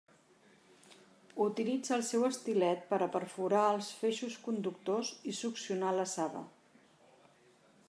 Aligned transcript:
Utilitza 1.43 1.93
el 1.97 2.05
seu 2.07 2.25
estilet 2.29 2.81
per 2.93 2.99
a 3.05 3.09
perforar 3.17 3.67
els 3.75 3.91
feixos 3.99 4.39
conductors 4.49 5.15
i 5.33 5.37
succionar 5.43 5.95
la 6.01 6.11
saba. 6.17 6.45